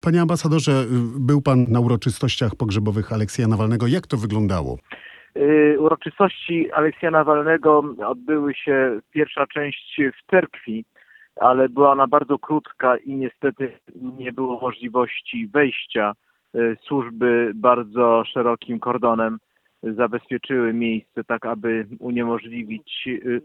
Panie 0.00 0.20
ambasadorze, 0.20 0.72
był 1.20 1.42
pan 1.42 1.64
na 1.68 1.80
uroczystościach 1.80 2.54
pogrzebowych 2.56 3.12
Aleksja 3.12 3.48
Nawalnego. 3.48 3.86
Jak 3.86 4.06
to 4.06 4.16
wyglądało? 4.16 4.78
Y, 5.36 5.76
Uroczystości 5.80 6.72
Aleksja 6.72 7.10
Nawalnego 7.10 7.84
odbyły 8.06 8.54
się 8.54 9.00
pierwsza 9.10 9.46
część 9.46 10.00
w 10.18 10.30
cerkwi, 10.30 10.84
ale 11.36 11.68
była 11.68 11.92
ona 11.92 12.06
bardzo 12.06 12.38
krótka 12.38 12.96
i 12.96 13.14
niestety 13.14 13.72
nie 14.18 14.32
było 14.32 14.60
możliwości 14.60 15.48
wejścia. 15.48 16.12
Y, 16.54 16.76
Służby 16.86 17.52
bardzo 17.54 18.24
szerokim 18.32 18.80
kordonem 18.80 19.38
zabezpieczyły 19.82 20.72
miejsce 20.72 21.24
tak, 21.24 21.46
aby 21.46 21.86
uniemożliwić 21.98 23.04
y, 23.06 23.42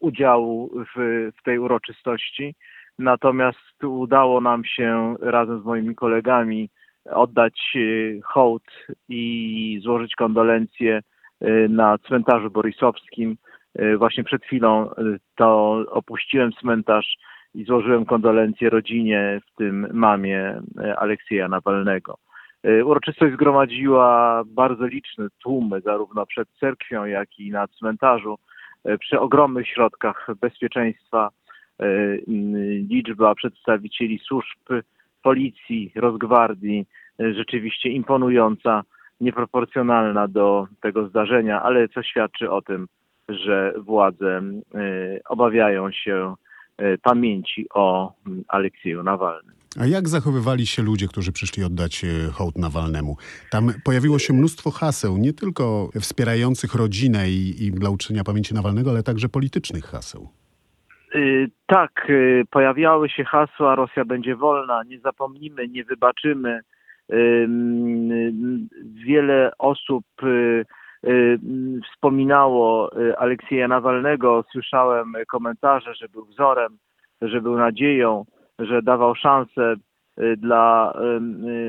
udziału 0.00 0.70
w, 0.96 1.30
w 1.40 1.42
tej 1.42 1.58
uroczystości. 1.58 2.54
Natomiast 2.98 3.84
udało 3.84 4.40
nam 4.40 4.64
się 4.64 5.14
razem 5.20 5.60
z 5.62 5.64
moimi 5.64 5.94
kolegami 5.94 6.70
oddać 7.10 7.72
y, 7.76 8.20
hołd 8.24 8.64
i 9.08 9.80
złożyć 9.82 10.14
kondolencje 10.14 11.00
y, 11.42 11.66
na 11.68 11.98
cmentarzu 11.98 12.50
borisowskim. 12.50 13.36
Y, 13.80 13.98
Właśnie 13.98 14.24
przed 14.24 14.44
chwilą 14.44 14.90
to 15.36 15.72
opuściłem 15.90 16.52
cmentarz 16.52 17.16
i 17.54 17.64
złożyłem 17.64 18.04
kondolencje 18.04 18.70
rodzinie, 18.70 19.40
w 19.52 19.56
tym 19.56 19.88
mamie 19.92 20.60
Aleksieja 20.96 21.48
Nawalnego. 21.48 22.18
Uroczystość 22.84 23.34
zgromadziła 23.34 24.42
bardzo 24.46 24.86
liczne 24.86 25.26
tłumy, 25.42 25.80
zarówno 25.80 26.26
przed 26.26 26.48
cerkwią, 26.60 27.04
jak 27.04 27.38
i 27.38 27.50
na 27.50 27.68
cmentarzu, 27.68 28.38
przy 29.00 29.20
ogromnych 29.20 29.68
środkach 29.68 30.26
bezpieczeństwa. 30.40 31.30
Y, 31.82 32.24
Liczba 32.90 33.34
przedstawicieli 33.34 34.18
służb 34.18 34.84
policji, 35.22 35.92
rozgwardii, 35.94 36.86
y, 37.20 37.34
rzeczywiście 37.34 37.88
imponująca, 37.88 38.82
nieproporcjonalna 39.20 40.28
do 40.28 40.66
tego 40.80 41.08
zdarzenia, 41.08 41.62
ale 41.62 41.88
co 41.88 42.02
świadczy 42.02 42.50
o 42.50 42.62
tym, 42.62 42.86
że 43.28 43.74
władze 43.78 44.42
y, 44.74 45.20
obawiają 45.28 45.92
się 45.92 46.34
pamięci 47.02 47.66
o 47.74 48.12
Aleksieju 48.48 49.02
Nawalnym. 49.02 49.54
A 49.80 49.86
jak 49.86 50.08
zachowywali 50.08 50.66
się 50.66 50.82
ludzie, 50.82 51.08
którzy 51.08 51.32
przyszli 51.32 51.64
oddać 51.64 52.04
e, 52.04 52.30
hołd 52.32 52.58
Nawalnemu? 52.58 53.16
Tam 53.50 53.72
pojawiło 53.84 54.18
się 54.18 54.32
mnóstwo 54.32 54.70
haseł, 54.70 55.16
nie 55.16 55.32
tylko 55.32 55.90
wspierających 56.00 56.74
rodzinę 56.74 57.30
i, 57.30 57.64
i 57.64 57.72
dla 57.72 57.90
uczczenia 57.90 58.24
pamięci 58.24 58.54
Nawalnego, 58.54 58.90
ale 58.90 59.02
także 59.02 59.28
politycznych 59.28 59.84
haseł. 59.84 60.28
Y, 61.14 61.50
Tak, 61.66 62.10
y, 62.10 62.44
pojawiały 62.50 63.08
się 63.08 63.24
hasła 63.24 63.74
Rosja 63.74 64.04
będzie 64.04 64.36
wolna, 64.36 64.82
nie 64.82 65.00
zapomnimy, 65.00 65.68
nie 65.68 65.84
wybaczymy. 65.84 66.60
Ym, 67.12 68.10
ym, 68.10 68.68
Wiele 69.06 69.50
osób 69.58 70.04
y, 70.22 70.64
y, 71.06 71.38
wspominało 71.92 72.98
y, 73.00 73.18
Aleksieja 73.18 73.68
Nawalnego. 73.68 74.44
Słyszałem 74.52 75.12
komentarze, 75.28 75.94
że 75.94 76.08
był 76.08 76.24
wzorem, 76.24 76.78
że 77.22 77.40
był 77.40 77.56
nadzieją, 77.56 78.24
że 78.58 78.82
dawał 78.82 79.14
szansę 79.14 79.74
y, 80.18 80.36
dla 80.36 80.94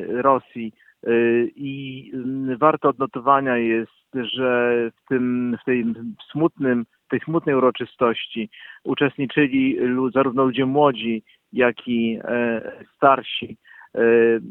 y, 0.10 0.22
Rosji. 0.22 0.74
Y, 1.08 1.52
I 1.56 2.12
warto 2.58 2.90
odnotowania 2.90 3.58
jest, 3.58 4.14
że 4.14 4.76
w 4.96 5.08
tym, 5.10 5.58
w 5.62 5.66
tym 5.66 6.16
smutnym, 6.32 6.86
tej 7.10 7.20
smutnej 7.20 7.56
uroczystości 7.56 8.50
uczestniczyli 8.84 9.78
zarówno 10.14 10.44
ludzie 10.44 10.66
młodzi, 10.66 11.24
jak 11.54 11.88
i 11.88 12.20
e, 12.24 12.62
starsi. 12.96 13.58
E, 13.96 14.00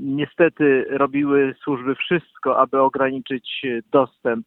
niestety 0.01 0.85
robiły 0.91 1.55
służby 1.63 1.95
wszystko, 1.95 2.59
aby 2.59 2.81
ograniczyć 2.81 3.63
dostęp 3.93 4.47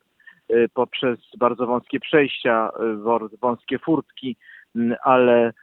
e, 0.50 0.68
poprzez 0.70 1.20
bardzo 1.38 1.68
wąskie 1.68 2.00
przejścia, 2.00 2.70
wąskie 3.42 3.80
furtki, 3.80 4.36
ale 5.04 5.54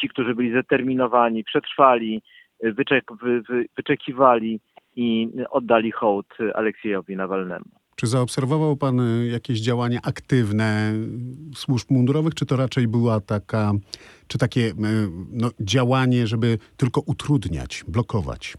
ci, 0.00 0.08
którzy 0.08 0.34
byli 0.34 0.50
zdeterminowani, 0.50 1.44
przetrwali, 1.44 2.22
wyczek, 2.62 3.04
wy, 3.22 3.42
wy, 3.48 3.66
wyczekiwali 3.76 4.60
i 4.96 5.28
oddali 5.50 5.90
hołd 5.90 6.26
Aleksiejowi 6.54 7.16
Nawalnemu. 7.16 7.85
Czy 7.96 8.06
zaobserwował 8.06 8.76
pan 8.76 9.00
e, 9.00 9.26
jakieś 9.26 9.60
działania 9.60 9.98
aktywne 10.04 10.92
służb 11.54 11.90
mundurowych, 11.90 12.34
czy 12.34 12.46
to 12.46 12.56
raczej 12.56 12.88
była 12.88 13.20
taka, 13.20 13.72
czy 14.28 14.38
takie 14.38 14.60
e, 14.60 14.72
no, 15.32 15.50
działanie, 15.60 16.26
żeby 16.26 16.58
tylko 16.76 17.00
utrudniać, 17.06 17.84
blokować? 17.88 18.56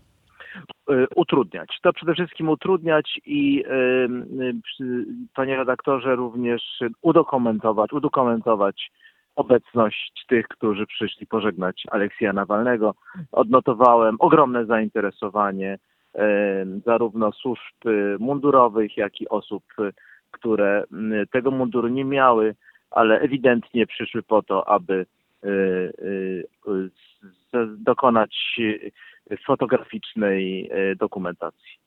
y, 0.91 1.07
utrudniać. 1.15 1.79
To 1.83 1.93
przede 1.93 2.13
wszystkim 2.13 2.49
utrudniać 2.49 3.19
i 3.25 3.63
y, 3.65 4.83
y, 4.83 5.05
panie 5.35 5.55
redaktorze 5.55 6.15
również 6.15 6.61
udokumentować, 7.01 7.93
udokumentować 7.93 8.91
obecność 9.35 10.25
tych, 10.29 10.47
którzy 10.47 10.85
przyszli 10.85 11.27
pożegnać 11.27 11.83
Aleksja 11.91 12.33
Nawalnego. 12.33 12.95
Odnotowałem 13.31 14.15
ogromne 14.19 14.65
zainteresowanie 14.65 15.73
y, 15.73 15.96
zarówno 16.85 17.31
służb 17.31 17.87
y, 17.87 18.17
mundurowych, 18.19 18.97
jak 18.97 19.21
i 19.21 19.29
osób, 19.29 19.63
y, 19.79 19.93
które 20.31 20.83
tego 21.31 21.51
munduru 21.51 21.87
nie 21.87 22.05
miały, 22.05 22.55
ale 22.91 23.19
ewidentnie 23.19 23.87
przyszły 23.87 24.23
po 24.23 24.43
to, 24.43 24.69
aby 24.69 25.05
y, 25.45 26.49
dokonać 27.77 28.59
fotograficznej 29.45 30.71
dokumentacji. 30.99 31.79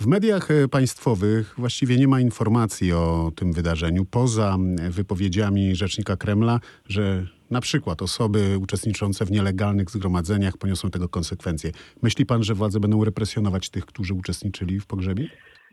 W 0.00 0.06
mediach 0.06 0.50
e, 0.50 0.68
państwowych 0.68 1.54
właściwie 1.58 1.96
nie 1.96 2.08
ma 2.08 2.20
informacji 2.20 2.92
o 2.92 3.32
tym 3.36 3.52
wydarzeniu, 3.52 4.04
poza 4.04 4.56
e, 4.56 4.90
wypowiedziami 4.90 5.76
rzecznika 5.76 6.16
Kremla, 6.16 6.60
że 6.88 7.26
na 7.50 7.60
przykład 7.60 8.02
osoby 8.02 8.38
uczestniczące 8.62 9.24
w 9.24 9.30
nielegalnych 9.30 9.90
zgromadzeniach 9.90 10.58
poniosą 10.58 10.90
tego 10.90 11.08
konsekwencje. 11.08 11.70
Myśli 12.02 12.26
pan, 12.26 12.42
że 12.42 12.54
władze 12.54 12.80
będą 12.80 13.04
represjonować 13.04 13.70
tych, 13.70 13.86
którzy 13.86 14.14
uczestniczyli 14.14 14.80
w 14.80 14.86
pogrzebie? 14.86 15.28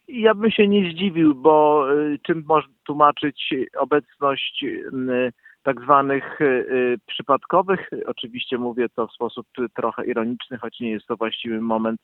Ja 0.08 0.36
bym 0.36 0.52
się 0.52 0.68
nie 0.68 0.92
zdziwił, 0.92 1.36
bo 1.36 1.86
y, 1.94 2.20
czym 2.24 2.44
można 2.48 2.74
tłumaczyć 2.84 3.54
obecność 3.78 4.64
y, 4.64 5.32
tak 5.64 5.82
zwanych 5.82 6.42
y, 6.42 6.98
przypadkowych, 7.06 7.90
oczywiście 8.06 8.58
mówię 8.58 8.90
to 8.96 9.08
w 9.08 9.14
sposób 9.14 9.48
trochę 9.76 10.06
ironiczny, 10.06 10.58
choć 10.58 10.80
nie 10.80 10.92
jest 10.92 11.08
to 11.08 11.18
właściwy 11.18 11.62
moment, 11.62 12.02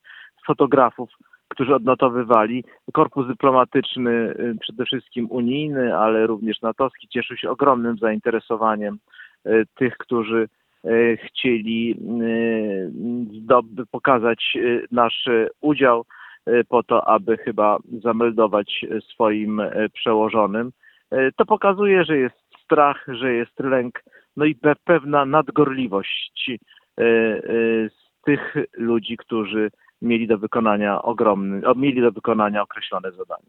fotografów, 0.48 1.10
którzy 1.48 1.76
odnotowywali. 1.76 2.64
Korpus 2.94 3.28
dyplomatyczny, 3.28 4.36
przede 4.62 4.86
wszystkim 4.86 5.28
unijny, 5.30 5.98
ale 5.98 6.28
również 6.28 6.62
natowski, 6.62 7.08
cieszył 7.08 7.38
się 7.38 7.50
ogromnym 7.50 7.98
zainteresowaniem 7.98 8.98
tych, 9.76 9.98
którzy 9.98 10.48
y, 10.86 11.18
chcieli 11.26 11.96
zdob- 13.32 13.86
pokazać 13.92 14.58
nasz 14.92 15.30
udział 15.62 16.06
po 16.70 16.84
to, 16.84 17.08
aby 17.08 17.38
chyba 17.38 17.78
zameldować 18.02 18.86
swoim 19.14 19.62
przełożonym. 19.94 20.72
To 21.36 21.46
pokazuje, 21.46 22.04
że 22.04 22.18
jest 22.18 22.36
strach, 22.64 23.06
że 23.08 23.34
jest 23.34 23.60
lęk, 23.60 24.04
no 24.38 24.46
i 24.46 24.56
pe- 24.56 24.76
pewna 24.84 25.26
nadgorliwość 25.26 26.52
z 27.90 28.24
tych 28.26 28.56
ludzi, 28.78 29.18
którzy 29.18 29.72
mieli 30.02 30.28
do 30.28 30.38
wykonania 30.38 31.02
ogromny, 31.02 31.62
mieli 31.76 32.02
do 32.02 32.12
wykonania 32.12 32.62
określone 32.62 33.12
zadanie. 33.12 33.48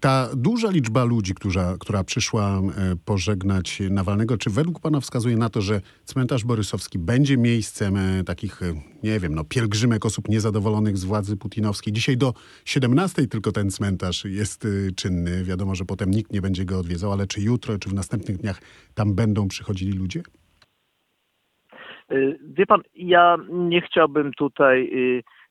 Ta 0.00 0.28
duża 0.36 0.70
liczba 0.70 1.04
ludzi, 1.04 1.34
która, 1.34 1.76
która 1.80 2.04
przyszła 2.04 2.58
e, 2.58 2.60
pożegnać 3.04 3.82
Nawalnego, 3.90 4.36
czy 4.36 4.50
według 4.50 4.80
pana 4.80 5.00
wskazuje 5.00 5.36
na 5.36 5.48
to, 5.48 5.60
że 5.60 5.80
cmentarz 6.04 6.44
borysowski 6.44 6.98
będzie 6.98 7.36
miejscem 7.36 7.96
e, 7.96 8.24
takich, 8.24 8.62
e, 8.62 8.66
nie 9.02 9.20
wiem, 9.20 9.34
no, 9.34 9.44
pielgrzymek 9.44 10.06
osób 10.06 10.28
niezadowolonych 10.28 10.98
z 10.98 11.04
władzy 11.04 11.36
putinowskiej? 11.36 11.92
Dzisiaj 11.92 12.16
do 12.16 12.34
17 12.64 13.26
tylko 13.26 13.52
ten 13.52 13.70
cmentarz 13.70 14.24
jest 14.24 14.66
czynny. 14.96 15.44
Wiadomo, 15.44 15.74
że 15.74 15.84
potem 15.84 16.10
nikt 16.10 16.32
nie 16.32 16.40
będzie 16.40 16.64
go 16.64 16.78
odwiedzał, 16.78 17.12
ale 17.12 17.26
czy 17.26 17.40
jutro, 17.40 17.78
czy 17.78 17.88
w 17.88 17.94
następnych 17.94 18.36
dniach 18.36 18.60
tam 18.94 19.14
będą 19.14 19.48
przychodzili 19.48 19.98
ludzie? 19.98 20.22
Wie 22.42 22.66
pan, 22.66 22.80
ja 22.94 23.36
nie 23.50 23.80
chciałbym 23.80 24.32
tutaj 24.32 24.90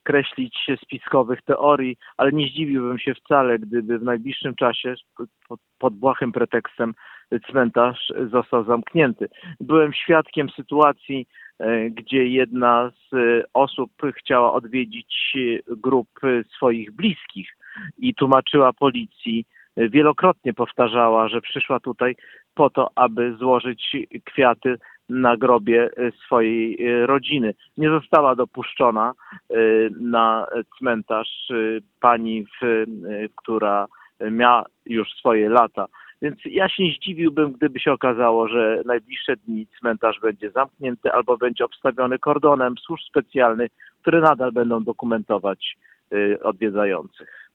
kreślić 0.04 0.68
spiskowych 0.84 1.42
teorii, 1.42 1.98
ale 2.18 2.32
nie 2.32 2.48
zdziwiłbym 2.48 3.00
się 3.00 3.14
wcale, 3.14 3.60
gdyby 3.60 4.00
w 4.00 4.04
najbliższym 4.04 4.56
czasie 4.56 4.96
pod, 5.80 5.94
błahym 5.94 6.32
pretekstem 6.32 6.94
cmentarz 7.48 8.14
został 8.32 8.64
zamknięty. 8.64 9.30
Byłem 9.60 9.94
świadkiem 9.94 10.50
sytuacji, 10.50 11.28
e, 11.60 11.90
gdzie 11.90 12.28
jedna 12.28 12.92
z 12.92 13.14
e, 13.14 13.44
osób 13.54 13.92
chciała 14.18 14.54
odwiedzić 14.54 15.34
e, 15.36 15.40
grup 15.68 16.10
swoich 16.56 16.92
bliskich 16.92 17.58
i 17.98 18.16
tłumaczyła 18.16 18.74
policji, 18.74 19.46
wielokrotnie 19.78 20.54
powtarzała, 20.54 21.28
że 21.28 21.42
przyszła 21.42 21.80
tutaj 21.80 22.16
po 22.54 22.70
to, 22.70 22.90
aby 22.96 23.36
złożyć 23.36 23.96
kwiaty 24.26 24.78
na 25.10 25.38
grobie 25.38 25.90
e, 25.98 26.12
swojej 26.26 26.86
e, 26.86 27.06
rodziny. 27.06 27.54
Nie 27.78 27.90
została 27.90 28.36
dopuszczona 28.36 29.14
e, 29.50 29.56
na 30.00 30.48
cmentarz 30.78 31.48
pani, 32.00 32.46
która 33.36 33.88
miała 34.32 34.66
już 34.86 35.14
swoje 35.14 35.50
lata. 35.50 35.86
Więc 36.22 36.40
ja 36.46 36.70
się 36.70 36.84
zdziwiłbym, 36.98 37.52
gdyby 37.52 37.80
się 37.80 37.92
okazało, 37.92 38.48
że 38.48 38.82
najbliższe 38.86 39.36
dni 39.38 39.68
cmentarz 39.80 40.20
będzie 40.20 40.52
zamknięty 40.52 41.12
albo 41.12 41.38
będzie 41.38 41.66
obstawiony 41.66 42.20
kordonem 42.20 42.78
służb 42.78 43.04
specjalnych, 43.10 43.72
które 44.02 44.22
nadal 44.22 44.52
będą 44.52 44.84
dokumentować 44.84 45.78
odwiedzających. 46.44 47.49